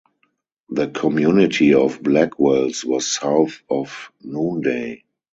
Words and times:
The 0.69 0.87
community 0.87 1.75
of 1.75 2.01
Blackwells 2.01 2.83
was 2.83 3.05
south 3.07 3.61
of 3.69 4.11
Noonday. 4.21 5.03